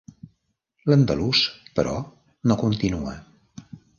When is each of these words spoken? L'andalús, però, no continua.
L'andalús, 0.91 1.41
però, 1.79 1.93
no 2.53 2.59
continua. 2.65 3.17